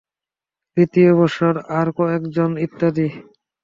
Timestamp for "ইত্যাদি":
2.65-3.07